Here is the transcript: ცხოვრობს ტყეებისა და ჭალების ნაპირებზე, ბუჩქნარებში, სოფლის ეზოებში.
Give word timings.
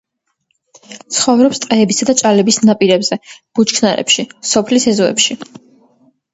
ცხოვრობს 1.17 1.61
ტყეებისა 1.65 2.07
და 2.11 2.15
ჭალების 2.23 2.59
ნაპირებზე, 2.71 3.21
ბუჩქნარებში, 3.55 4.29
სოფლის 4.55 4.91
ეზოებში. 4.97 5.41